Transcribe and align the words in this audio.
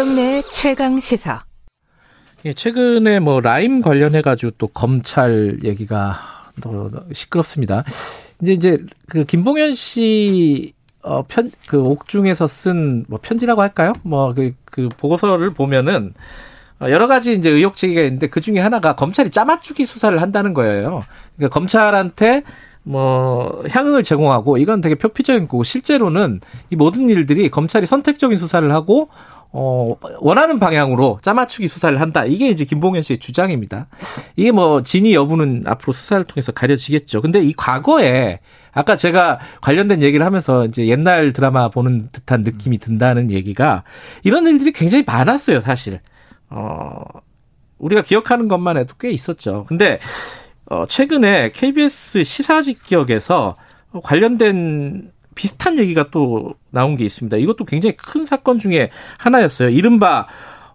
김경래 0.00 0.42
최강 0.50 0.98
시사. 0.98 1.44
예, 2.46 2.54
최근에 2.54 3.20
뭐 3.20 3.40
라임 3.40 3.82
관련해 3.82 4.22
가지고 4.22 4.52
또 4.56 4.66
검찰 4.68 5.58
얘기가 5.62 6.18
또 6.62 6.90
시끄럽습니다. 7.12 7.84
이제 8.40 8.52
이제 8.52 8.78
그 9.10 9.24
김봉현 9.24 9.74
씨 9.74 10.72
어, 11.02 11.22
편, 11.24 11.50
그 11.66 11.82
옥중에서 11.82 12.46
쓴, 12.46 13.04
뭐, 13.08 13.18
편지라고 13.20 13.60
할까요? 13.60 13.92
뭐, 14.02 14.32
그, 14.32 14.54
그 14.64 14.88
보고서를 14.96 15.52
보면은, 15.52 16.14
어, 16.80 16.88
여러 16.90 17.06
가지 17.06 17.34
이제 17.34 17.50
의혹 17.50 17.76
제기가 17.76 18.00
있는데 18.02 18.26
그 18.26 18.40
중에 18.40 18.58
하나가 18.58 18.94
검찰이 18.94 19.30
짜맞추기 19.30 19.84
수사를 19.84 20.20
한다는 20.20 20.54
거예요. 20.54 21.02
그러니까 21.36 21.52
검찰한테 21.52 22.42
뭐 22.82 23.62
향응을 23.68 24.02
제공하고 24.02 24.56
이건 24.56 24.80
되게 24.80 24.94
표피적인 24.94 25.48
거고 25.48 25.62
실제로는 25.62 26.40
이 26.70 26.76
모든 26.76 27.10
일들이 27.10 27.50
검찰이 27.50 27.86
선택적인 27.86 28.38
수사를 28.38 28.70
하고 28.72 29.10
어, 29.52 29.96
원하는 30.20 30.60
방향으로 30.60 31.18
짜맞추기 31.22 31.66
수사를 31.66 32.00
한다. 32.00 32.24
이게 32.24 32.48
이제 32.48 32.64
김봉현 32.64 33.02
씨의 33.02 33.18
주장입니다. 33.18 33.88
이게 34.36 34.52
뭐, 34.52 34.82
진위 34.82 35.14
여부는 35.14 35.64
앞으로 35.66 35.92
수사를 35.92 36.24
통해서 36.24 36.52
가려지겠죠. 36.52 37.20
근데 37.20 37.42
이 37.42 37.52
과거에, 37.52 38.38
아까 38.72 38.94
제가 38.94 39.40
관련된 39.60 40.02
얘기를 40.02 40.24
하면서 40.24 40.64
이제 40.66 40.86
옛날 40.86 41.32
드라마 41.32 41.68
보는 41.68 42.10
듯한 42.12 42.42
느낌이 42.42 42.78
든다는 42.78 43.32
얘기가 43.32 43.82
이런 44.22 44.46
일들이 44.46 44.70
굉장히 44.70 45.02
많았어요, 45.04 45.60
사실. 45.60 46.00
어, 46.48 47.02
우리가 47.78 48.02
기억하는 48.02 48.46
것만 48.46 48.76
해도 48.76 48.94
꽤 49.00 49.10
있었죠. 49.10 49.64
근데, 49.68 49.98
어, 50.66 50.86
최근에 50.86 51.50
KBS 51.50 52.22
시사 52.22 52.62
직격에서 52.62 53.56
관련된 54.04 55.10
비슷한 55.40 55.78
얘기가 55.78 56.10
또 56.10 56.54
나온 56.68 56.96
게 56.96 57.04
있습니다. 57.06 57.38
이것도 57.38 57.64
굉장히 57.64 57.96
큰 57.96 58.26
사건 58.26 58.58
중에 58.58 58.90
하나였어요. 59.16 59.70
이른바 59.70 60.26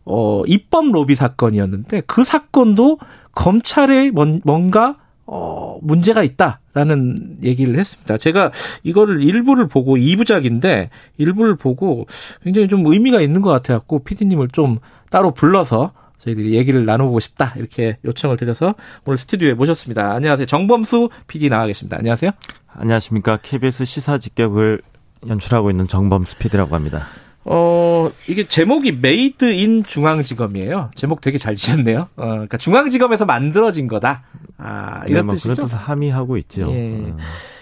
어 0.06 0.42
입법 0.48 0.92
로비 0.92 1.14
사건이었는데 1.14 2.02
그 2.08 2.24
사건도 2.24 2.98
검찰에 3.36 4.10
뭔가 4.44 4.96
어 5.28 5.78
문제가 5.84 6.24
있다라는 6.24 7.38
얘기를 7.44 7.78
했습니다. 7.78 8.18
제가 8.18 8.52
이거를 8.82 9.22
일부를 9.22 9.68
보고 9.68 9.98
2부작인데 9.98 10.90
일부를 11.18 11.58
보고 11.58 12.08
굉장히 12.44 12.68
좀 12.68 12.84
의미가 12.88 13.22
있는 13.22 13.44
것 13.44 13.52
같아 13.52 13.74
갖고 13.74 14.00
피디님을 14.00 14.48
좀 14.48 14.80
따로 15.12 15.30
불러서 15.30 15.92
저희들이 16.18 16.56
얘기를 16.56 16.86
나눠보고 16.86 17.20
싶다 17.20 17.54
이렇게 17.58 17.98
요청을 18.06 18.38
드려서 18.38 18.76
오늘 19.06 19.18
스튜디오에 19.18 19.54
모셨습니다. 19.54 20.12
안녕하세요. 20.14 20.46
정범수 20.46 21.10
PD 21.28 21.50
나와 21.50 21.68
계십니다. 21.68 21.98
안녕하세요. 21.98 22.32
안녕하십니까. 22.68 23.40
KBS 23.42 23.86
시사 23.86 24.18
직격을 24.18 24.82
연출하고 25.28 25.70
있는 25.70 25.88
정범수 25.88 26.38
PD라고 26.38 26.76
합니다. 26.76 27.08
어, 27.46 28.10
이게 28.28 28.48
제목이 28.48 28.94
Made 28.94 29.54
in 29.54 29.84
중앙지검이에요. 29.84 30.92
제목 30.96 31.22
되게 31.22 31.38
잘 31.38 31.54
지었네요. 31.56 32.10
어, 32.16 32.26
그러니까 32.26 32.58
중앙지검에서 32.58 33.26
만들어진 33.26 33.88
거다. 33.88 34.24
아, 34.58 35.04
이런 35.08 35.18
네, 35.18 35.22
뭐 35.22 35.36
뜻이죠. 35.36 35.54
그런 35.54 35.68
뜻을 35.68 35.78
함의하고 35.78 36.38
있죠. 36.38 36.62
예. 36.72 36.90
음. 36.90 37.18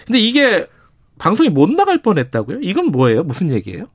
근데 0.06 0.18
이게 0.18 0.66
방송이 1.18 1.50
못 1.50 1.70
나갈 1.70 2.00
뻔했다고요? 2.00 2.58
이건 2.62 2.86
뭐예요? 2.86 3.24
무슨 3.24 3.50
얘기예요? 3.50 3.86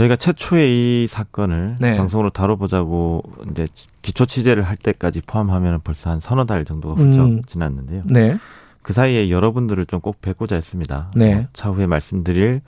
음, 0.00 0.02
저희가 0.02 0.16
최초의 0.16 1.04
이 1.04 1.06
사건을 1.06 1.76
네. 1.78 1.96
방송으로 1.96 2.30
다뤄보자고 2.30 3.22
이제 3.50 3.66
기초 4.02 4.24
취재를 4.24 4.62
할 4.62 4.76
때까지 4.76 5.20
포함하면 5.26 5.80
벌써 5.84 6.10
한 6.10 6.20
서너 6.20 6.46
달 6.46 6.64
정도가 6.64 6.94
훌쩍 6.94 7.24
음. 7.26 7.42
지났는데요. 7.46 8.02
네. 8.06 8.38
그 8.82 8.92
사이에 8.94 9.28
여러분들을 9.30 9.84
좀 9.86 10.00
꼭 10.00 10.22
뵙고자 10.22 10.54
했습니다. 10.56 11.10
네. 11.14 11.34
어, 11.34 11.46
차후에 11.52 11.86
말씀드릴 11.86 12.62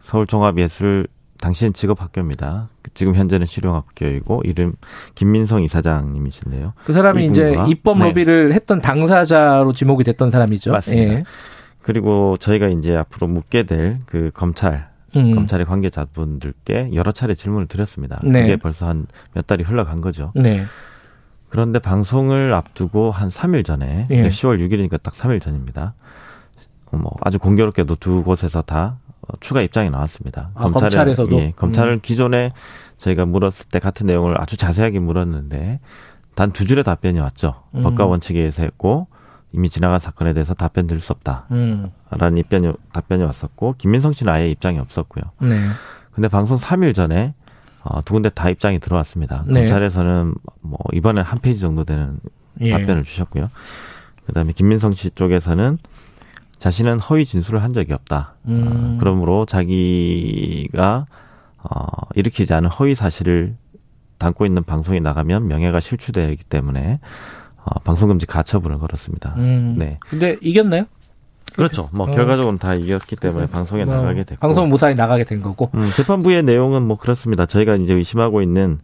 서울종합예술 0.00 1.08
당시엔 1.40 1.72
직업학교입니다. 1.72 2.68
지금 2.94 3.14
현재는 3.16 3.44
실용학교이고 3.46 4.42
이름 4.44 4.74
김민성 5.16 5.62
이사장님이신데요. 5.64 6.72
그 6.84 6.92
사람이 6.92 7.26
이제 7.26 7.56
입법 7.68 7.98
네. 7.98 8.04
로비를 8.08 8.50
네. 8.50 8.54
했던 8.54 8.80
당사자로 8.80 9.72
지목이 9.72 10.04
됐던 10.04 10.30
사람이죠. 10.30 10.70
맞습니다. 10.72 11.12
예. 11.12 11.24
그리고 11.82 12.36
저희가 12.38 12.68
이제 12.68 12.96
앞으로 12.96 13.26
묻게 13.26 13.64
될 13.64 13.98
그 14.06 14.30
검찰 14.32 14.88
음. 15.14 15.34
검찰의 15.34 15.66
관계자분들께 15.66 16.90
여러 16.94 17.12
차례 17.12 17.34
질문을 17.34 17.66
드렸습니다. 17.68 18.20
네. 18.24 18.42
그게 18.42 18.56
벌써 18.56 18.86
한 18.88 19.06
몇 19.34 19.46
달이 19.46 19.62
흘러간 19.64 20.00
거죠. 20.00 20.32
네. 20.34 20.64
그런데 21.48 21.78
방송을 21.78 22.52
앞두고 22.54 23.10
한 23.12 23.28
3일 23.28 23.64
전에 23.64 24.08
예. 24.10 24.28
10월 24.28 24.58
6일이니까 24.58 25.00
딱 25.02 25.14
3일 25.14 25.40
전입니다. 25.40 25.94
뭐 26.90 27.12
아주 27.20 27.38
공교롭게도 27.38 27.96
두 27.96 28.24
곳에서 28.24 28.62
다 28.62 28.98
추가 29.40 29.60
입장이 29.60 29.90
나왔습니다. 29.90 30.50
아, 30.54 30.68
검찰에서도 30.68 31.36
예, 31.38 31.52
검찰은 31.56 31.94
음. 31.94 31.98
기존에 32.02 32.52
저희가 32.96 33.26
물었을 33.26 33.66
때 33.70 33.78
같은 33.78 34.06
내용을 34.06 34.40
아주 34.40 34.56
자세하게 34.56 34.98
물었는데 35.00 35.80
단 36.34 36.52
두 36.52 36.66
줄의 36.66 36.84
답변이 36.84 37.18
왔죠. 37.20 37.62
음. 37.74 37.82
법과 37.82 38.06
원칙에 38.06 38.38
의해서 38.40 38.62
했고 38.62 39.06
이미 39.52 39.68
지나간 39.70 39.98
사건에 39.98 40.32
대해서 40.34 40.54
답변 40.54 40.86
드릴 40.86 41.00
수 41.00 41.12
없다. 41.12 41.46
음. 41.50 41.90
라는 42.18 42.38
입변이, 42.38 42.72
답변이 42.92 43.22
왔었고 43.22 43.74
김민성 43.78 44.12
씨는 44.12 44.32
아예 44.32 44.50
입장이 44.50 44.78
없었고요. 44.78 45.24
네. 45.40 45.58
근데 46.12 46.28
방송 46.28 46.56
3일 46.56 46.94
전에 46.94 47.34
어, 47.82 48.02
두 48.02 48.14
군데 48.14 48.30
다 48.30 48.50
입장이 48.50 48.80
들어왔습니다. 48.80 49.44
네. 49.46 49.60
검찰에서는 49.60 50.34
뭐 50.60 50.78
이번에 50.92 51.20
한 51.20 51.38
페이지 51.40 51.60
정도 51.60 51.84
되는 51.84 52.18
예. 52.60 52.70
답변을 52.70 53.04
주셨고요. 53.04 53.48
그다음에 54.26 54.52
김민성 54.52 54.92
씨 54.92 55.10
쪽에서는 55.10 55.78
자신은 56.58 57.00
허위 57.00 57.24
진술을 57.24 57.62
한 57.62 57.72
적이 57.72 57.92
없다. 57.92 58.34
음. 58.46 58.66
어, 58.66 58.96
그러므로 58.98 59.46
자기가 59.46 61.06
어, 61.58 61.86
일으키지 62.14 62.54
않은 62.54 62.70
허위 62.70 62.94
사실을 62.94 63.56
담고 64.18 64.46
있는 64.46 64.64
방송에 64.64 64.98
나가면 65.00 65.48
명예가 65.48 65.80
실추되기 65.80 66.44
때문에 66.44 66.98
어, 67.64 67.78
방송금지 67.80 68.26
가처분을 68.26 68.78
걸었습니다. 68.78 69.34
음. 69.36 69.76
네. 69.78 69.98
근데 70.08 70.36
이겼나요? 70.40 70.86
그렇죠. 71.56 71.88
뭐 71.92 72.06
어. 72.06 72.10
결과적으로는 72.10 72.58
다 72.58 72.74
이겼기 72.74 73.16
때문에 73.16 73.46
방송에 73.46 73.84
뭐 73.84 73.96
나가게 73.96 74.24
됐고 74.24 74.40
방송 74.40 74.68
무사히 74.68 74.94
나가게 74.94 75.24
된 75.24 75.42
거고. 75.42 75.70
음, 75.74 75.88
재판부의 75.96 76.42
내용은 76.42 76.82
뭐 76.82 76.96
그렇습니다. 76.96 77.46
저희가 77.46 77.76
이제 77.76 77.94
의심하고 77.94 78.42
있는 78.42 78.78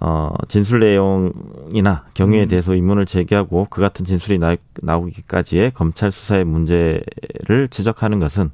어, 0.00 0.30
진술 0.48 0.80
내용이나 0.80 2.04
경위에 2.14 2.44
음. 2.44 2.48
대해서 2.48 2.74
의문을 2.74 3.06
제기하고 3.06 3.66
그 3.70 3.80
같은 3.80 4.04
진술이 4.04 4.38
나, 4.38 4.56
나오기까지의 4.80 5.72
검찰 5.72 6.10
수사의 6.10 6.44
문제를 6.44 7.68
지적하는 7.70 8.18
것은 8.18 8.50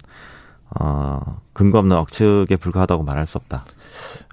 어, 0.78 1.40
근거 1.54 1.78
없는 1.78 1.96
억측에 1.96 2.56
불과하다고 2.56 3.02
말할 3.02 3.26
수 3.26 3.38
없다. 3.38 3.64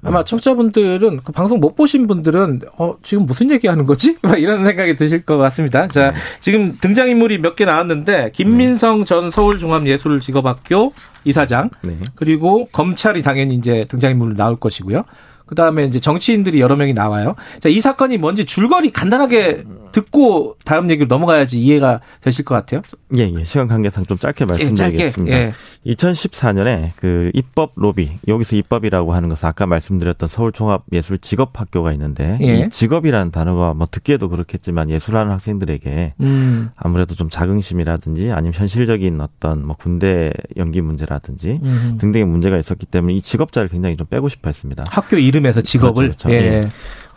아마 0.04 0.24
청취자분들은 0.24 1.22
그 1.24 1.32
방송 1.32 1.60
못 1.60 1.76
보신 1.76 2.06
분들은 2.08 2.62
어 2.78 2.96
지금 3.02 3.26
무슨 3.26 3.50
얘기하는 3.50 3.86
거지? 3.86 4.18
막 4.22 4.40
이런 4.40 4.64
생각이 4.64 4.96
드실 4.96 5.24
것 5.24 5.38
같습니다. 5.38 5.88
자 5.88 6.12
네. 6.12 6.18
지금 6.42 6.78
등장 6.80 7.10
인물이 7.10 7.40
몇 7.40 7.56
개 7.56 7.66
나왔는데 7.66 8.32
김민성 8.34 9.00
네. 9.00 9.06
전 9.06 9.32
서울종합예술직업학교 9.32 10.94
이사장 11.24 11.70
네. 11.82 11.98
그리고 12.16 12.68
검찰이 12.72 13.24
당연히 13.24 13.56
이제 13.56 13.86
등장 13.88 14.12
인물로 14.12 14.36
나올 14.36 14.58
것이고요. 14.60 15.04
그 15.46 15.56
다음에 15.56 15.86
이제 15.86 16.00
정치인들이 16.00 16.60
여러 16.60 16.76
명이 16.76 16.94
나와요. 16.94 17.36
자, 17.60 17.70
이 17.70 17.80
사건이 17.80 18.18
뭔지 18.18 18.46
줄거리 18.46 18.92
간단하게 18.92 19.64
듣고 19.92 20.58
다음 20.66 20.90
얘기로 20.90 21.08
넘어가야지 21.08 21.62
이해가 21.62 22.02
되실 22.20 22.44
것 22.44 22.56
같아요. 22.56 22.82
예, 23.18 23.32
예. 23.34 23.44
시간 23.44 23.68
관계상 23.68 24.06
좀 24.06 24.18
짧게 24.18 24.46
말씀드리겠습니다. 24.46 25.36
예, 25.36 25.40
짧게, 25.40 25.56
예. 25.86 25.94
2014년에 25.94 26.90
그 26.98 27.32
입법 27.34 27.72
로비, 27.76 28.10
여기서 28.28 28.56
입법이라고 28.56 29.14
하는 29.14 29.30
것은 29.30 29.48
아까 29.48 29.68
말씀드렸던 29.68 30.28
서울종합예술직업학교가 30.28 31.94
있는데 31.94 32.38
예. 32.42 32.56
이 32.56 32.70
직업이라는 32.70 33.32
단어가 33.32 33.74
뭐 33.74 33.86
듣기에도 33.90 34.30
그렇겠지만 34.30 34.90
예술하는 34.90 35.32
학생들에게 35.32 36.16
음. 36.20 36.70
아무래도 36.76 37.14
좀 37.16 37.30
자긍심이라든지 37.30 38.32
아니면 38.32 38.54
현실적인 38.54 39.22
어떤 39.22 39.66
뭐 39.66 39.76
군대 39.78 40.32
연기 40.58 40.82
문제라든지 40.82 41.60
음. 41.64 41.98
등등의 42.00 42.26
문제가 42.26 42.58
있었기 42.58 42.86
때문에 42.88 43.14
이 43.14 43.22
직업자를 43.22 43.70
굉장히 43.70 43.96
좀 43.96 44.08
빼고 44.08 44.28
싶어 44.28 44.50
했습니다. 44.50 44.84
학교 44.90 45.18
이름 45.18 45.35
이름에서 45.36 45.62
직업을 45.62 46.08
그렇죠, 46.08 46.30
그렇죠. 46.30 46.46
예. 46.46 46.52
예. 46.52 46.66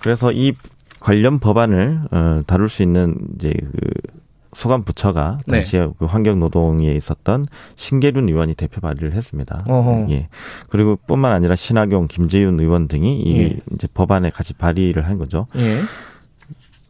그래서 0.00 0.32
이 0.32 0.53
관련 1.00 1.38
법안을 1.38 2.00
어, 2.11 2.41
다룰 2.47 2.69
수 2.69 2.82
있는 2.82 3.17
이제 3.37 3.53
그 3.61 3.79
소관 4.56 4.82
부처가 4.82 5.38
네. 5.47 5.59
당시에 5.59 5.81
네. 5.81 5.88
그 5.99 6.06
환경노동에 6.06 6.91
있었던 6.93 7.47
신계륜 7.76 8.29
의원이 8.29 8.55
대표 8.55 8.81
발의를 8.81 9.12
했습니다. 9.12 9.62
어허. 9.69 10.06
예. 10.11 10.29
그리고 10.69 10.97
뿐만 11.06 11.32
아니라 11.32 11.55
신하경, 11.55 12.09
김재윤 12.09 12.59
의원 12.59 12.88
등이 12.88 13.20
이 13.23 13.38
예. 13.38 13.56
이제 13.75 13.87
법안에 13.94 14.31
같이 14.31 14.55
발의를 14.55 15.06
한 15.06 15.19
거죠. 15.19 15.47
예. 15.56 15.81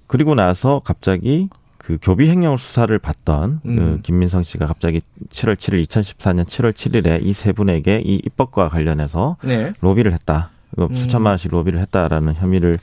그리고 0.06 0.34
나서 0.34 0.80
갑자기 0.82 1.48
그 1.76 1.98
교비 2.00 2.28
횡령 2.28 2.56
수사를 2.56 2.96
받던 2.98 3.60
그 3.62 3.68
음. 3.68 3.76
그 3.76 4.00
김민성 4.02 4.42
씨가 4.42 4.66
갑자기 4.66 5.00
7월 5.30 5.54
7일 5.54 5.84
2014년 5.86 6.44
7월 6.44 6.72
7일에 6.72 7.22
이 7.24 7.32
세 7.32 7.52
분에게 7.52 8.02
이 8.04 8.20
입법과 8.24 8.68
관련해서 8.68 9.36
네. 9.42 9.72
로비를 9.80 10.12
했다. 10.12 10.50
음. 10.86 10.94
수천만 10.94 11.32
원씩 11.32 11.50
로비를 11.50 11.80
했다라는 11.80 12.34
혐의를 12.34 12.78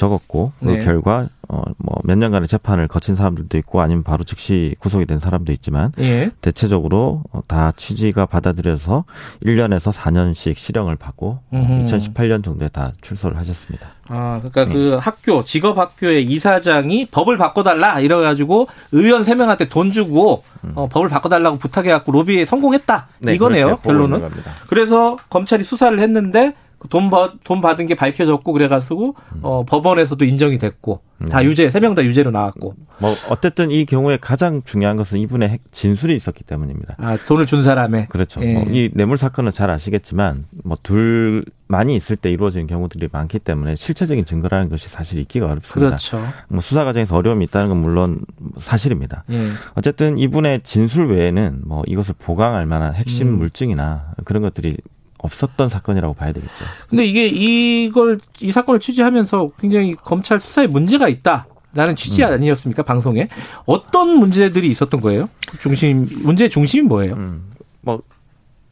적었고 0.00 0.52
그 0.60 0.64
네. 0.64 0.84
결과 0.84 1.26
어뭐 1.48 2.00
몇 2.04 2.16
년간의 2.16 2.48
재판을 2.48 2.88
거친 2.88 3.16
사람들도 3.16 3.58
있고 3.58 3.82
아니면 3.82 4.02
바로 4.02 4.24
즉시 4.24 4.74
구속이 4.78 5.04
된 5.04 5.18
사람도 5.18 5.52
있지만 5.52 5.92
예. 5.98 6.30
대체적으로 6.40 7.22
어, 7.32 7.42
다 7.46 7.72
취지가 7.76 8.24
받아들여서 8.24 9.04
1년에서 9.44 9.92
4년씩 9.92 10.56
실형을 10.56 10.96
받고 10.96 11.40
어, 11.50 11.84
2018년 11.86 12.42
정도에 12.42 12.68
다 12.68 12.92
출소를 13.02 13.36
하셨습니다. 13.36 13.88
아, 14.08 14.40
그러니까 14.40 14.64
네. 14.64 14.74
그 14.74 14.98
학교 15.00 15.44
직업 15.44 15.76
학교의 15.76 16.24
이사장이 16.24 17.06
법을 17.06 17.36
바꿔 17.36 17.62
달라 17.62 18.00
이래 18.00 18.14
가지고 18.14 18.68
의원 18.92 19.22
세 19.22 19.34
명한테 19.34 19.68
돈 19.68 19.92
주고 19.92 20.44
음. 20.64 20.72
어, 20.76 20.88
법을 20.88 21.10
바꿔 21.10 21.28
달라고 21.28 21.58
부탁해 21.58 21.90
갖고 21.90 22.10
로비에 22.12 22.46
성공했다 22.46 23.08
네, 23.18 23.34
이거네요 23.34 23.76
결론은. 23.78 24.30
그래서 24.68 25.18
검찰이 25.28 25.62
수사를 25.62 25.98
했는데 26.00 26.54
그 26.54 26.69
돈, 26.88 27.10
받, 27.10 27.32
돈 27.44 27.60
받은 27.60 27.86
게 27.86 27.94
밝혀졌고 27.94 28.52
그래가지고 28.52 29.14
음. 29.34 29.40
어, 29.42 29.64
법원에서도 29.64 30.24
인정이 30.24 30.58
됐고 30.58 31.00
다 31.28 31.40
음. 31.40 31.44
유죄 31.44 31.68
세 31.68 31.80
명 31.80 31.94
다 31.94 32.02
유죄로 32.02 32.30
나왔고 32.30 32.74
뭐 32.98 33.10
어쨌든 33.30 33.70
이 33.70 33.84
경우에 33.84 34.16
가장 34.18 34.62
중요한 34.64 34.96
것은 34.96 35.18
이분의 35.18 35.58
진술이 35.70 36.16
있었기 36.16 36.44
때문입니다. 36.44 36.94
아 36.98 37.18
돈을 37.26 37.44
준 37.44 37.62
사람의 37.62 38.06
그렇죠. 38.08 38.40
예. 38.42 38.54
뭐 38.54 38.64
이 38.70 38.88
뇌물 38.94 39.18
사건은 39.18 39.50
잘 39.50 39.68
아시겠지만 39.70 40.46
뭐 40.64 40.78
둘 40.82 41.44
많이 41.68 41.94
있을 41.94 42.16
때 42.16 42.30
이루어지는 42.32 42.66
경우들이 42.66 43.08
많기 43.12 43.38
때문에 43.38 43.76
실체적인 43.76 44.24
증거라는 44.24 44.70
것이 44.70 44.88
사실 44.88 45.18
있기가 45.20 45.46
어렵습니다. 45.46 45.90
그렇죠. 45.90 46.22
뭐 46.48 46.60
수사 46.62 46.84
과정에서 46.84 47.14
어려움이 47.16 47.44
있다는 47.44 47.68
건 47.68 47.76
물론 47.78 48.20
사실입니다. 48.56 49.24
예. 49.30 49.48
어쨌든 49.74 50.16
이분의 50.18 50.62
진술 50.64 51.12
외에는 51.12 51.60
뭐 51.66 51.82
이것을 51.86 52.14
보강할 52.18 52.64
만한 52.64 52.94
핵심 52.94 53.28
음. 53.28 53.38
물증이나 53.38 54.12
그런 54.24 54.42
것들이 54.42 54.78
없었던 55.22 55.68
사건이라고 55.68 56.14
봐야 56.14 56.32
되겠죠. 56.32 56.64
근데 56.88 57.04
이게 57.04 57.26
이걸 57.26 58.18
이 58.40 58.52
사건을 58.52 58.80
취재하면서 58.80 59.52
굉장히 59.58 59.94
검찰 59.94 60.40
수사에 60.40 60.66
문제가 60.66 61.08
있다. 61.08 61.46
라는 61.72 61.94
취지 61.94 62.24
음. 62.24 62.32
아니었습니까 62.32 62.82
방송에 62.82 63.28
어떤 63.64 64.18
문제들이 64.18 64.68
있었던 64.70 65.00
거예요? 65.00 65.28
중심 65.60 66.04
문제의 66.22 66.50
중심이 66.50 66.82
뭐예요? 66.88 67.14
음. 67.14 67.52
뭐 67.80 68.02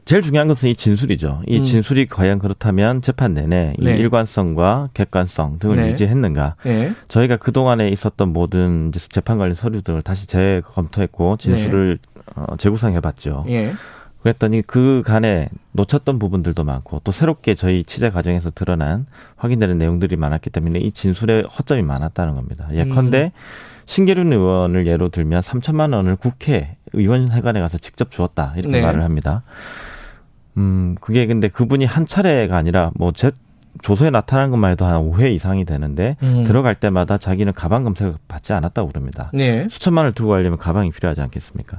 제일 0.04 0.22
중요한 0.22 0.48
것은 0.48 0.70
이 0.70 0.74
진술이죠. 0.74 1.42
이 1.46 1.58
음. 1.58 1.62
진술이 1.62 2.06
과연 2.06 2.40
그렇다면 2.40 3.02
재판 3.02 3.34
내내 3.34 3.74
이 3.78 3.84
네. 3.84 3.96
일관성과 3.98 4.88
객관성 4.94 5.58
등을 5.60 5.76
네. 5.76 5.90
유지했는가? 5.90 6.56
네. 6.64 6.92
저희가 7.06 7.36
그 7.36 7.52
동안에 7.52 7.88
있었던 7.90 8.32
모든 8.32 8.90
재판 9.10 9.38
관련 9.38 9.54
서류 9.54 9.82
등을 9.82 10.02
다시 10.02 10.26
재검토했고 10.26 11.36
진술을 11.36 11.98
네. 12.02 12.18
어, 12.34 12.56
재구성해봤죠. 12.56 13.44
예. 14.18 14.22
그랬더니 14.22 14.62
그 14.62 15.02
간에 15.04 15.48
놓쳤던 15.72 16.18
부분들도 16.18 16.64
많고 16.64 17.00
또 17.04 17.12
새롭게 17.12 17.54
저희 17.54 17.84
취재 17.84 18.10
과정에서 18.10 18.50
드러난 18.50 19.06
확인되는 19.36 19.78
내용들이 19.78 20.16
많았기 20.16 20.50
때문에 20.50 20.80
이 20.80 20.92
진술에 20.92 21.42
허점이 21.42 21.82
많았다는 21.82 22.34
겁니다. 22.34 22.68
예컨대 22.72 23.24
음. 23.24 23.30
신계륜 23.86 24.32
의원을 24.32 24.86
예로 24.86 25.08
들면 25.08 25.40
3천만 25.40 25.94
원을 25.94 26.16
국회 26.16 26.76
의원회관에 26.92 27.60
가서 27.60 27.78
직접 27.78 28.10
주었다 28.10 28.52
이렇게 28.56 28.72
네. 28.72 28.82
말을 28.82 29.02
합니다. 29.02 29.42
음 30.56 30.96
그게 31.00 31.26
근데 31.26 31.48
그분이 31.48 31.84
한 31.84 32.04
차례가 32.04 32.56
아니라 32.56 32.90
뭐제 32.96 33.30
조서에 33.80 34.10
나타난 34.10 34.50
것만 34.50 34.72
해도 34.72 34.84
한 34.84 34.96
5회 35.08 35.32
이상이 35.32 35.64
되는데 35.64 36.16
음. 36.22 36.44
들어갈 36.44 36.74
때마다 36.74 37.16
자기는 37.16 37.52
가방 37.52 37.84
검색을 37.84 38.14
받지 38.26 38.52
않았다고 38.52 38.88
그럽니다. 38.88 39.30
네. 39.32 39.68
수천만 39.70 40.02
원을 40.02 40.12
들고 40.12 40.32
가려면 40.32 40.58
가방이 40.58 40.90
필요하지 40.90 41.22
않겠습니까? 41.22 41.78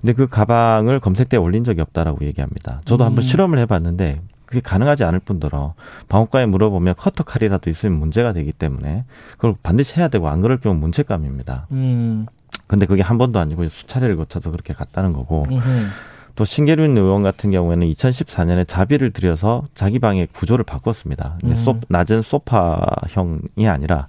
근데 0.00 0.12
그 0.12 0.26
가방을 0.26 1.00
검색대에 1.00 1.38
올린 1.38 1.64
적이 1.64 1.80
없다라고 1.80 2.24
얘기합니다. 2.26 2.80
저도 2.84 3.04
음. 3.04 3.06
한번 3.06 3.22
실험을 3.22 3.58
해봤는데 3.60 4.20
그게 4.44 4.60
가능하지 4.60 5.04
않을 5.04 5.18
뿐더러 5.20 5.74
방어과에 6.08 6.46
물어보면 6.46 6.94
커터 6.96 7.24
칼이라도 7.24 7.68
있으면 7.68 7.98
문제가 7.98 8.32
되기 8.32 8.52
때문에 8.52 9.04
그걸 9.32 9.54
반드시 9.62 9.94
해야 9.96 10.08
되고 10.08 10.28
안 10.28 10.40
그럴 10.40 10.58
경우 10.58 10.76
문책감입니다. 10.76 11.66
음. 11.72 12.26
근데 12.68 12.86
그게 12.86 13.02
한 13.02 13.18
번도 13.18 13.38
아니고 13.38 13.66
수차례를 13.68 14.16
거쳐서 14.16 14.50
그렇게 14.50 14.72
갔다는 14.72 15.12
거고 15.12 15.46
음흠. 15.50 15.88
또 16.36 16.44
신계륜 16.44 16.96
의원 16.96 17.22
같은 17.22 17.50
경우에는 17.50 17.88
2014년에 17.88 18.68
자비를 18.68 19.10
들여서 19.12 19.62
자기 19.74 19.98
방의 19.98 20.28
구조를 20.32 20.64
바꿨습니다. 20.64 21.38
음. 21.44 21.54
소, 21.56 21.80
낮은 21.88 22.22
소파형이 22.22 23.66
아니라 23.66 24.06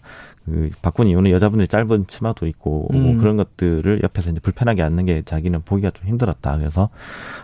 그 0.47 0.69
바꾼 0.81 1.07
이유는 1.07 1.31
여자분들이 1.31 1.67
짧은 1.67 2.07
치마도 2.07 2.47
있고 2.47 2.87
음. 2.93 3.03
뭐 3.03 3.17
그런 3.17 3.35
것들을 3.35 4.01
옆에서 4.01 4.31
이제 4.31 4.39
불편하게 4.39 4.81
앉는 4.81 5.05
게 5.05 5.21
자기는 5.21 5.61
보기가 5.63 5.91
좀 5.91 6.07
힘들었다. 6.07 6.57
그래서 6.57 6.89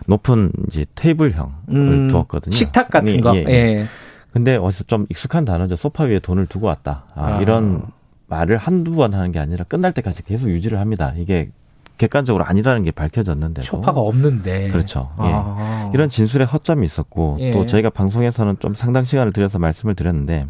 높은 0.06 0.50
이제 0.66 0.86
테이블형을 0.94 1.52
음. 1.68 2.08
두었거든요. 2.08 2.54
식탁 2.54 2.88
같은 2.88 3.20
거. 3.20 3.36
예. 3.36 3.44
예. 3.48 3.86
근데 4.32 4.56
어디서 4.56 4.84
좀 4.84 5.06
익숙한 5.10 5.44
단어죠. 5.44 5.76
소파 5.76 6.04
위에 6.04 6.18
돈을 6.18 6.46
두고 6.46 6.66
왔다. 6.66 7.04
아, 7.14 7.36
아. 7.36 7.40
이런 7.42 7.82
말을 8.26 8.56
한두 8.56 8.94
번 8.94 9.12
하는 9.12 9.32
게 9.32 9.38
아니라 9.38 9.64
끝날 9.64 9.92
때까지 9.92 10.24
계속 10.24 10.48
유지를 10.48 10.80
합니다. 10.80 11.12
이게 11.16 11.50
객관적으로 11.98 12.44
아니라는 12.44 12.82
게 12.84 12.90
밝혀졌는데 12.90 13.62
쇼파가 13.62 14.00
없는데 14.00 14.70
그렇죠. 14.70 15.10
예. 15.20 15.24
아. 15.26 15.90
이런 15.92 16.08
진술에 16.08 16.44
허점이 16.44 16.86
있었고 16.86 17.36
예. 17.40 17.50
또 17.52 17.66
저희가 17.66 17.90
방송에서는 17.90 18.56
좀 18.60 18.74
상당 18.74 19.04
시간을 19.04 19.32
들여서 19.32 19.58
말씀을 19.58 19.94
드렸는데 19.94 20.46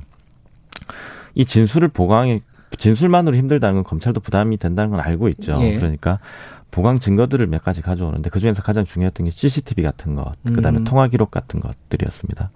이 1.35 1.45
진술을 1.45 1.89
보강이 1.89 2.41
진술만으로 2.79 3.37
힘들다는 3.37 3.77
건 3.77 3.85
검찰도 3.85 4.21
부담이 4.21 4.57
된다는 4.57 4.91
건 4.91 5.01
알고 5.01 5.29
있죠. 5.29 5.59
예. 5.63 5.75
그러니까 5.77 6.19
보강 6.71 6.99
증거들을 6.99 7.47
몇 7.47 7.63
가지 7.63 7.83
가져오는데 7.83 8.31
그 8.31 8.41
중에서 8.41 8.63
가장 8.63 8.85
중요했던 8.85 9.27
게 9.27 9.31
CCTV 9.31 9.85
같은 9.85 10.17
것, 10.17 10.33
그다음에 10.45 10.79
음. 10.79 10.85
통화 10.85 11.07
기록 11.07 11.31
같은 11.31 11.61
것들이었습니다. 11.61 12.51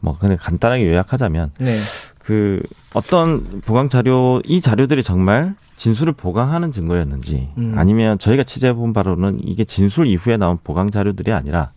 뭐 0.00 0.16
그냥 0.16 0.36
간단하게 0.38 0.86
요약하자면 0.86 1.50
네. 1.58 1.76
그 2.18 2.62
어떤 2.94 3.60
보강 3.62 3.88
자료 3.88 4.40
이 4.44 4.60
자료들이 4.60 5.02
정말 5.02 5.54
진술을 5.76 6.12
보강하는 6.12 6.72
증거였는지 6.72 7.48
음. 7.58 7.74
아니면 7.76 8.18
저희가 8.18 8.44
취재해 8.44 8.72
본 8.74 8.92
바로는 8.92 9.40
이게 9.42 9.64
진술 9.64 10.06
이후에 10.06 10.36
나온 10.36 10.58
보강 10.62 10.90
자료들이 10.90 11.32
아니라 11.32 11.72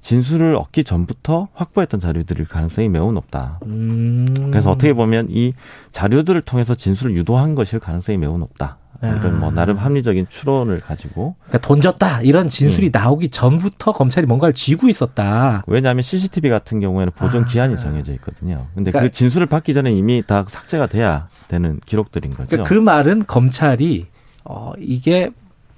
진술을 0.00 0.56
얻기 0.56 0.84
전부터 0.84 1.48
확보했던 1.54 2.00
자료들일 2.00 2.46
가능성이 2.46 2.88
매우 2.88 3.12
높다. 3.12 3.58
음. 3.66 4.28
그래서 4.50 4.70
어떻게 4.70 4.92
보면 4.92 5.28
이 5.30 5.52
자료들을 5.92 6.40
통해서 6.42 6.74
진술을 6.74 7.14
유도한 7.14 7.54
것일 7.54 7.80
가능성이 7.80 8.18
매우 8.18 8.38
높다. 8.38 8.78
이런 9.02 9.38
뭐 9.38 9.50
아. 9.50 9.54
나름 9.54 9.76
합리적인 9.76 10.26
추론을 10.28 10.80
가지고 10.80 11.36
그러니까 11.46 11.68
던졌다 11.68 12.22
이런 12.22 12.48
진술이 12.48 12.88
음. 12.88 12.90
나오기 12.92 13.28
전부터 13.28 13.92
검찰이 13.92 14.26
뭔가를 14.26 14.52
쥐고 14.52 14.88
있었다. 14.88 15.62
왜냐하면 15.68 16.02
CCTV 16.02 16.50
같은 16.50 16.80
경우에는 16.80 17.12
보존 17.14 17.44
아. 17.44 17.46
기한이 17.46 17.76
정해져 17.76 18.12
있거든요. 18.14 18.66
근데 18.74 18.90
그러니까, 18.90 19.00
그 19.02 19.12
진술을 19.12 19.46
받기 19.46 19.72
전에 19.72 19.92
이미 19.92 20.24
다 20.26 20.44
삭제가 20.46 20.86
돼야 20.86 21.28
되는 21.46 21.78
기록들인 21.86 22.32
거죠. 22.32 22.48
그러니까 22.48 22.68
그 22.68 22.74
말은 22.74 23.26
검찰이 23.26 24.06
어 24.44 24.72
이게 24.78 25.30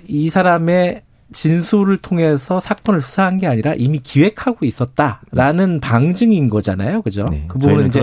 이 0.07 0.31
사람의 0.31 1.03
진술을 1.33 1.99
통해서 1.99 2.61
사건을 2.61 3.01
수사한 3.01 3.39
게 3.39 3.47
아니라 3.47 3.75
이미 3.77 3.99
기획하고 3.99 4.65
있었다라는 4.67 5.81
방증인 5.81 6.51
거잖아요. 6.51 7.03
그죠? 7.03 7.27
네, 7.31 7.45
그 7.49 7.59
부분은 7.59 7.87
이제 7.89 8.01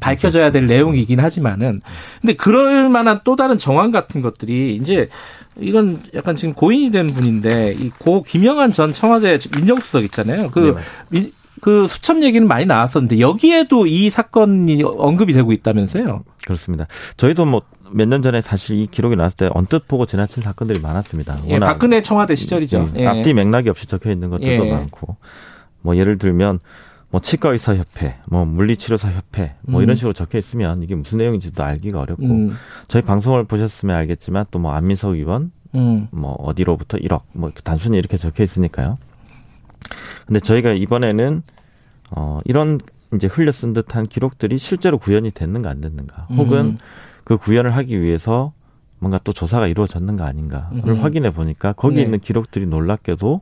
밝혀져야 0.00 0.50
될 0.50 0.66
내용이긴 0.66 1.20
하지만은 1.20 1.80
근데 2.20 2.34
그럴 2.34 2.88
만한 2.88 3.20
또 3.24 3.36
다른 3.36 3.58
정황 3.58 3.90
같은 3.90 4.20
것들이 4.22 4.76
이제 4.76 5.08
이건 5.58 6.00
약간 6.14 6.36
지금 6.36 6.52
고인이 6.54 6.90
된 6.90 7.08
분인데 7.08 7.74
이 7.78 7.90
고 7.98 8.22
김영한 8.22 8.72
전 8.72 8.92
청와대 8.92 9.38
민정수석 9.56 10.04
있잖아요. 10.04 10.50
그 10.50 10.76
네, 11.10 11.30
그 11.62 11.86
수첩 11.86 12.22
얘기는 12.22 12.46
많이 12.46 12.66
나왔었는데 12.66 13.18
여기에도 13.20 13.86
이 13.86 14.10
사건이 14.10 14.82
언급이 14.84 15.32
되고 15.32 15.52
있다면서요? 15.52 16.24
그렇습니다. 16.44 16.86
저희도 17.16 17.46
뭐 17.46 17.62
몇 17.92 18.08
년 18.08 18.22
전에 18.22 18.40
사실 18.40 18.76
이 18.76 18.86
기록이 18.86 19.16
나왔을 19.16 19.36
때 19.36 19.50
언뜻 19.52 19.86
보고 19.88 20.06
지나친 20.06 20.42
사건들이 20.42 20.80
많았습니다. 20.80 21.38
예, 21.48 21.58
박근혜 21.58 22.02
청와대 22.02 22.34
시절이죠. 22.34 22.90
예. 22.96 23.06
앞뒤 23.06 23.32
맥락이 23.34 23.68
없이 23.68 23.86
적혀 23.86 24.10
있는 24.10 24.30
것들도 24.30 24.66
예. 24.66 24.70
많고, 24.72 25.16
뭐 25.82 25.96
예를 25.96 26.18
들면 26.18 26.60
뭐 27.10 27.20
치과 27.20 27.50
의사 27.52 27.74
협회, 27.76 28.16
뭐 28.28 28.44
물리치료사 28.44 29.08
협회, 29.12 29.54
뭐 29.62 29.80
음. 29.80 29.84
이런 29.84 29.94
식으로 29.96 30.12
적혀 30.12 30.38
있으면 30.38 30.82
이게 30.82 30.94
무슨 30.94 31.18
내용인지도 31.18 31.62
알기가 31.62 32.00
어렵고, 32.00 32.24
음. 32.24 32.56
저희 32.88 33.02
방송을 33.02 33.44
보셨으면 33.44 33.94
알겠지만 33.96 34.46
또 34.50 34.58
뭐 34.58 34.72
안민석 34.72 35.14
의원, 35.14 35.52
음. 35.74 36.08
뭐 36.10 36.32
어디로부터 36.32 36.98
1억, 36.98 37.22
뭐 37.32 37.52
단순히 37.64 37.98
이렇게 37.98 38.16
적혀 38.16 38.42
있으니까요. 38.42 38.98
근데 40.26 40.40
저희가 40.40 40.72
이번에는 40.72 41.42
어 42.10 42.40
이런 42.44 42.80
이제 43.14 43.28
흘려 43.28 43.52
쓴 43.52 43.72
듯한 43.72 44.06
기록들이 44.06 44.58
실제로 44.58 44.98
구현이 44.98 45.30
됐는가 45.30 45.70
안 45.70 45.80
됐는가, 45.80 46.26
혹은 46.30 46.58
음. 46.58 46.78
그 47.26 47.36
구현을 47.36 47.74
하기 47.74 48.00
위해서 48.00 48.52
뭔가 49.00 49.18
또 49.24 49.32
조사가 49.32 49.66
이루어졌는가 49.66 50.24
아닌가를 50.24 50.90
음. 50.90 51.02
확인해 51.02 51.30
보니까 51.30 51.72
거기 51.72 51.96
네. 51.96 52.02
있는 52.02 52.20
기록들이 52.20 52.66
놀랍게도 52.66 53.40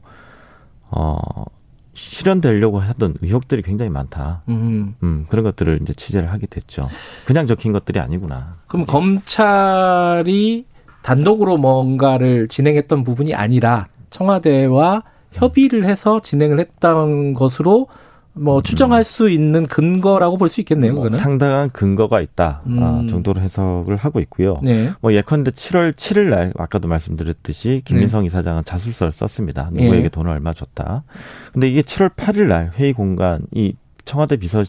어 0.90 1.44
실현되려고 1.92 2.78
하던 2.78 3.16
의혹들이 3.20 3.60
굉장히 3.60 3.90
많다. 3.90 4.40
음. 4.48 4.94
음, 5.02 5.26
그런 5.28 5.44
것들을 5.44 5.80
이제 5.82 5.92
취재를 5.92 6.32
하게 6.32 6.46
됐죠. 6.46 6.88
그냥 7.26 7.46
적힌 7.46 7.72
것들이 7.72 8.00
아니구나. 8.00 8.56
그럼 8.68 8.86
검찰이 8.86 10.64
단독으로 11.02 11.58
뭔가를 11.58 12.48
진행했던 12.48 13.04
부분이 13.04 13.34
아니라 13.34 13.88
청와대와 14.08 15.02
협의를 15.32 15.84
해서 15.84 16.20
진행을 16.20 16.58
했던 16.58 17.34
것으로 17.34 17.88
뭐 18.36 18.62
추정할 18.62 19.00
음. 19.00 19.02
수 19.04 19.30
있는 19.30 19.66
근거라고 19.66 20.36
볼 20.38 20.48
수 20.48 20.60
있겠네요. 20.60 20.94
뭐 20.94 21.10
상당한 21.12 21.70
근거가 21.70 22.20
있다 22.20 22.62
음. 22.66 22.82
아, 22.82 23.06
정도로 23.08 23.40
해석을 23.40 23.96
하고 23.96 24.20
있고요. 24.20 24.58
네. 24.62 24.90
뭐 25.00 25.12
예컨대 25.12 25.52
7월 25.52 25.92
7일 25.92 26.30
날 26.30 26.52
아까도 26.58 26.88
말씀드렸듯이 26.88 27.82
김민성 27.84 28.22
네. 28.22 28.26
이사장은 28.26 28.64
자술서를 28.64 29.12
썼습니다. 29.12 29.70
누구에게 29.72 30.02
네. 30.02 30.08
돈을 30.08 30.30
얼마 30.30 30.52
줬다. 30.52 31.04
근데 31.52 31.68
이게 31.68 31.82
7월 31.82 32.10
8일 32.14 32.46
날 32.48 32.72
회의 32.76 32.92
공간 32.92 33.42
이 33.52 33.74
청와대 34.04 34.36
비서 34.36 34.62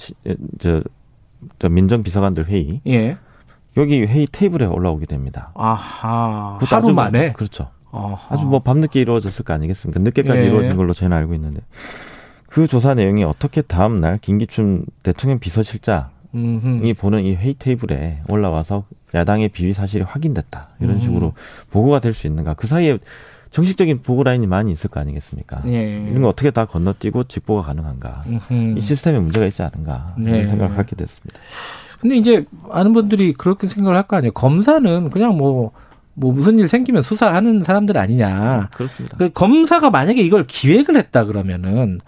저, 0.59 0.81
저 1.59 1.69
민정 1.69 2.03
비서관들 2.03 2.47
회의 2.47 2.81
예. 2.87 3.17
여기 3.77 4.01
회의 4.05 4.27
테이블에 4.31 4.65
올라오게 4.65 5.05
됩니다. 5.07 5.51
아하. 5.55 6.57
하루 6.61 6.93
만에? 6.93 7.33
그렇죠. 7.33 7.69
아하. 7.91 8.17
아주 8.29 8.45
뭐 8.45 8.59
밤늦게 8.59 9.01
이루어졌을 9.01 9.43
거 9.43 9.53
아니겠습니까? 9.53 9.99
늦게까지 10.01 10.41
예. 10.43 10.45
이루어진 10.45 10.77
걸로 10.77 10.93
저희는 10.93 11.17
알고 11.17 11.33
있는데. 11.33 11.61
그 12.55 12.67
조사 12.67 12.93
내용이 12.93 13.25
어떻게 13.25 13.61
다음 13.61 13.99
날 13.99 14.17
김기춘 14.17 14.85
대통령 15.03 15.39
비서실장이 15.39 16.05
음흠. 16.35 16.93
보는 16.97 17.25
이 17.25 17.35
회의 17.35 17.53
테이블에 17.59 18.21
올라와서 18.29 18.85
야당의 19.13 19.49
비위 19.49 19.73
사실이 19.73 20.05
확인됐다. 20.05 20.69
이런 20.79 20.95
음. 20.95 20.99
식으로 21.01 21.33
보고가 21.69 21.99
될 21.99 22.13
수 22.13 22.27
있는가. 22.27 22.53
그 22.53 22.65
사이에 22.65 22.97
정식적인 23.49 24.03
보고 24.03 24.23
라인이 24.23 24.47
많이 24.47 24.71
있을 24.71 24.89
거 24.89 25.01
아니겠습니까? 25.01 25.63
예. 25.67 25.97
이런 26.09 26.21
거 26.21 26.29
어떻게 26.29 26.49
다 26.49 26.63
건너뛰고 26.63 27.25
직보가 27.25 27.61
가능한가? 27.63 28.23
음흠. 28.25 28.77
이 28.77 28.79
시스템에 28.79 29.19
문제가 29.19 29.45
있지 29.47 29.61
않은가? 29.61 30.15
네. 30.17 30.31
이런 30.31 30.47
생각을 30.47 30.77
하게 30.77 30.95
됐습니다. 30.95 31.37
근데 31.99 32.15
이제 32.15 32.45
많은 32.69 32.93
분들이 32.93 33.33
그렇게 33.33 33.67
생각을 33.67 33.97
할 33.97 34.03
거 34.07 34.15
아니에요. 34.15 34.31
검사는 34.31 35.09
그냥 35.09 35.35
뭐, 35.35 35.71
뭐 36.13 36.31
무슨 36.31 36.57
일 36.59 36.69
생기면 36.69 37.01
수사하는 37.01 37.59
사람들 37.59 37.97
아니냐. 37.97 38.69
그렇습니다. 38.73 39.17
그 39.17 39.29
검사가 39.33 39.89
만약에 39.89 40.21
이걸 40.21 40.45
기획을 40.47 40.95
했다 40.95 41.25
그러면은 41.25 41.99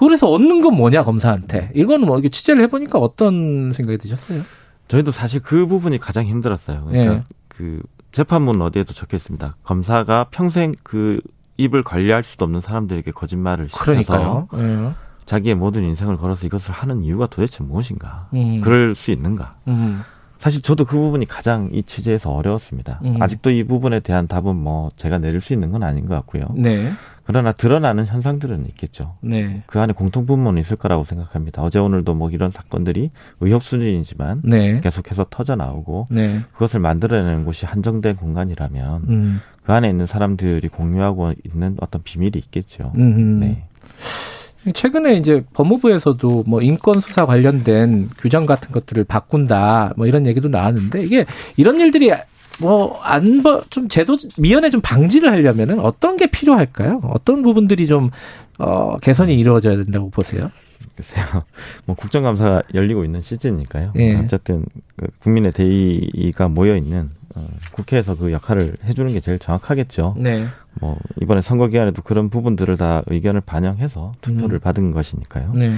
그래서 0.00 0.28
얻는 0.28 0.62
건 0.62 0.74
뭐냐 0.76 1.04
검사한테 1.04 1.70
이거는 1.74 2.06
뭐 2.06 2.16
이렇게 2.16 2.30
취재를 2.30 2.62
해보니까 2.62 2.98
어떤 2.98 3.70
생각이 3.72 3.98
드셨어요? 3.98 4.42
저희도 4.88 5.12
사실 5.12 5.40
그 5.40 5.66
부분이 5.66 5.98
가장 5.98 6.24
힘들었어요. 6.24 6.84
그러니까 6.86 7.14
네. 7.14 7.22
그 7.48 7.80
재판문 8.10 8.60
어디에도 8.60 8.92
적혀 8.92 9.16
있습니다. 9.16 9.56
검사가 9.62 10.28
평생 10.30 10.74
그 10.82 11.20
입을 11.58 11.82
관리할 11.82 12.22
수도 12.22 12.44
없는 12.46 12.60
사람들에게 12.60 13.10
거짓말을 13.12 13.68
시켜서 13.68 14.48
네. 14.52 14.90
자기의 15.26 15.54
모든 15.54 15.84
인생을 15.84 16.16
걸어서 16.16 16.46
이것을 16.46 16.72
하는 16.72 17.04
이유가 17.04 17.26
도대체 17.26 17.62
무엇인가? 17.62 18.28
음. 18.34 18.60
그럴 18.62 18.94
수 18.94 19.12
있는가? 19.12 19.54
음. 19.68 20.02
사실 20.38 20.62
저도 20.62 20.86
그 20.86 20.96
부분이 20.96 21.26
가장 21.26 21.68
이 21.70 21.82
취재에서 21.82 22.30
어려웠습니다. 22.32 23.00
음. 23.04 23.20
아직도 23.20 23.50
이 23.50 23.62
부분에 23.62 24.00
대한 24.00 24.26
답은 24.26 24.56
뭐 24.56 24.90
제가 24.96 25.18
내릴 25.18 25.42
수 25.42 25.52
있는 25.52 25.70
건 25.70 25.82
아닌 25.82 26.08
것 26.08 26.14
같고요. 26.14 26.46
네. 26.54 26.90
그러나 27.30 27.52
드러나는 27.52 28.06
현상들은 28.06 28.66
있겠죠. 28.70 29.14
네. 29.20 29.62
그 29.66 29.78
안에 29.78 29.92
공통분모는 29.92 30.60
있을 30.60 30.76
거라고 30.76 31.04
생각합니다. 31.04 31.62
어제 31.62 31.78
오늘도 31.78 32.14
뭐 32.14 32.28
이런 32.30 32.50
사건들이 32.50 33.12
의혹 33.38 33.62
수준이지만 33.62 34.42
네. 34.42 34.80
계속해서 34.80 35.26
터져 35.30 35.54
나오고 35.54 36.06
네. 36.10 36.40
그것을 36.52 36.80
만들어내는 36.80 37.44
곳이 37.44 37.66
한정된 37.66 38.16
공간이라면 38.16 39.02
음. 39.08 39.40
그 39.62 39.72
안에 39.72 39.88
있는 39.88 40.06
사람들이 40.06 40.66
공유하고 40.66 41.34
있는 41.44 41.76
어떤 41.80 42.02
비밀이 42.02 42.32
있겠죠. 42.34 42.92
음흠. 42.96 43.44
네. 43.44 43.64
최근에 44.74 45.14
이제 45.14 45.44
법무부에서도 45.54 46.44
뭐 46.48 46.60
인권 46.62 47.00
수사 47.00 47.26
관련된 47.26 48.10
규정 48.18 48.44
같은 48.44 48.72
것들을 48.72 49.04
바꾼다 49.04 49.94
뭐 49.96 50.06
이런 50.06 50.26
얘기도 50.26 50.48
나왔는데 50.48 51.04
이게 51.04 51.24
이런 51.56 51.78
일들이 51.80 52.10
뭐안좀 52.60 53.88
제도 53.88 54.16
미연에 54.36 54.70
좀 54.70 54.80
방지를 54.80 55.30
하려면은 55.30 55.80
어떤 55.80 56.16
게 56.16 56.26
필요할까요? 56.26 57.00
어떤 57.04 57.42
부분들이 57.42 57.86
좀 57.86 58.10
어, 58.58 58.96
개선이 58.98 59.38
이루어져야 59.38 59.76
된다고 59.76 60.10
보세요? 60.10 60.50
글쎄요. 60.96 61.44
뭐 61.86 61.96
국정감사가 61.96 62.62
열리고 62.74 63.04
있는 63.04 63.22
시즌이니까요. 63.22 63.92
예. 63.96 64.16
어쨌든 64.16 64.64
그 64.96 65.06
국민의 65.20 65.52
대의가 65.52 66.48
모여 66.48 66.76
있는 66.76 67.10
어, 67.34 67.46
국회에서 67.72 68.16
그 68.16 68.32
역할을 68.32 68.76
해주는 68.84 69.12
게 69.12 69.20
제일 69.20 69.38
정확하겠죠. 69.38 70.16
네. 70.18 70.46
뭐 70.80 70.98
이번에 71.22 71.40
선거 71.40 71.68
기간에도 71.68 72.02
그런 72.02 72.28
부분들을 72.28 72.76
다 72.76 73.02
의견을 73.06 73.40
반영해서 73.40 74.14
투표를 74.20 74.58
음. 74.58 74.60
받은 74.60 74.90
것이니까요. 74.92 75.52
네. 75.54 75.74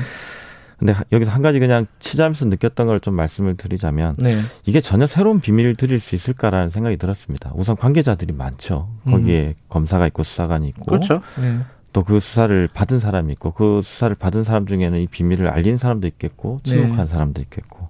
근데 0.83 0.95
여기서 1.13 1.31
한 1.31 1.43
가지 1.43 1.61
그냥 1.61 1.87
치자면서 2.01 2.47
느꼈던 2.47 2.89
걸 2.89 3.03
좀 3.03 3.15
말씀을 3.15 3.57
드리자면 3.57 4.15
네. 4.19 4.41
이게 4.65 4.81
전혀 4.81 5.07
새로운 5.07 5.41
비밀을 5.41 5.75
드릴 5.75 5.99
수 5.99 6.15
있을까라는 6.15 6.71
생각이 6.71 6.97
들었습니다. 6.97 7.51
우선 7.55 7.77
관계자들이 7.77 8.33
많죠. 8.33 8.89
거기에 9.05 9.49
음. 9.49 9.55
검사가 9.69 10.07
있고 10.09 10.23
수사관이 10.23 10.69
있고 10.69 10.85
그렇죠. 10.85 11.21
네. 11.41 11.59
또그 11.93 12.21
수사를 12.21 12.69
받은 12.73 13.01
사람이 13.01 13.33
있고 13.33 13.53
그 13.53 13.81
수사를 13.83 14.15
받은 14.15 14.45
사람 14.45 14.67
중에는 14.67 15.01
이 15.01 15.07
비밀을 15.09 15.49
알린 15.49 15.77
사람도 15.77 16.07
있겠고 16.07 16.61
침묵한 16.63 17.07
네. 17.07 17.13
사람도 17.13 17.43
있겠고 17.43 17.89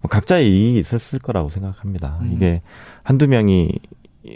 뭐 0.00 0.08
각자의 0.10 0.48
이익이 0.50 0.78
있었을 0.80 1.20
거라고 1.20 1.48
생각합니다. 1.48 2.18
음. 2.22 2.28
이게 2.32 2.60
한두 3.02 3.28
명이 3.28 3.70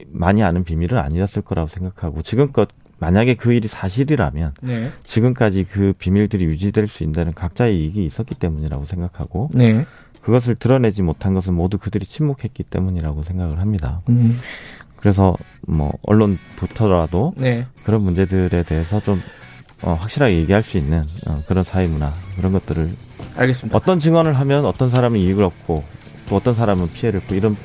많이 0.06 0.42
아는 0.42 0.64
비밀은 0.64 0.97
아니었을 0.97 1.42
거라고 1.42 1.68
생각하고 1.68 2.23
지금껏 2.23 2.68
만약에 2.98 3.34
그 3.34 3.52
일이 3.52 3.68
사실이라면 3.68 4.54
네. 4.62 4.90
지금까지 5.04 5.66
그 5.70 5.92
비밀들이 5.98 6.44
유지될 6.44 6.88
수 6.88 7.04
있다는 7.04 7.34
각자의 7.34 7.78
이익이 7.78 8.04
있었기 8.04 8.34
때문이라고 8.34 8.84
생각하고 8.84 9.50
네. 9.54 9.86
그것을 10.20 10.56
드러내지 10.56 11.02
못한 11.02 11.34
것은 11.34 11.54
모두 11.54 11.78
그들이 11.78 12.04
침묵했기 12.04 12.64
때문이라고 12.64 13.22
생각을 13.22 13.60
합니다. 13.60 14.00
음. 14.10 14.38
그래서 14.96 15.36
뭐 15.62 15.92
언론부터라도 16.02 17.34
네. 17.36 17.66
그런 17.84 18.02
문제들에 18.02 18.64
대해서 18.64 19.00
좀 19.00 19.22
어, 19.82 19.92
확실하게 19.92 20.36
얘기할 20.38 20.62
수 20.62 20.76
있는 20.76 21.04
어, 21.28 21.42
그런 21.46 21.62
사회 21.62 21.86
문화 21.86 22.12
그런 22.36 22.52
것들을 22.52 22.90
알겠습니다. 23.36 23.76
어떤 23.76 24.00
증언을 24.00 24.34
하면 24.34 24.66
어떤 24.66 24.90
사람이 24.90 25.22
이익을 25.22 25.44
얻고 25.44 25.84
또 26.28 26.36
어떤 26.36 26.54
사람은 26.54 26.92
피해를 26.92 27.20
입고 27.20 27.34
이런 27.36 27.56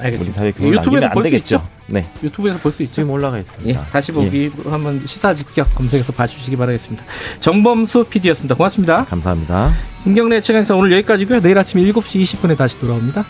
알겠습니다. 0.00 0.46
유튜브에서 0.46 1.10
볼 1.10 1.24
수 1.24 1.34
있죠? 1.36 1.62
네. 1.86 2.06
유튜브에서 2.22 2.58
볼 2.58 2.72
수 2.72 2.82
있죠. 2.84 2.94
지금 2.94 3.10
올라가 3.10 3.38
있습니다. 3.38 3.68
예, 3.80 3.84
다시 3.90 4.12
보기 4.12 4.50
예. 4.66 4.70
한번 4.70 5.00
시사 5.06 5.34
직격 5.34 5.74
검색해서 5.74 6.12
봐주시기 6.12 6.56
바라겠습니다. 6.56 7.04
정범수 7.40 8.04
PD였습니다. 8.10 8.54
고맙습니다. 8.54 9.04
감사합니다. 9.04 9.72
김경래 10.04 10.40
최강에서 10.40 10.76
오늘 10.76 10.92
여기까지고요. 10.92 11.40
내일 11.40 11.58
아침 11.58 11.80
7시 11.80 12.22
20분에 12.22 12.56
다시 12.56 12.78
돌아옵니다. 12.80 13.24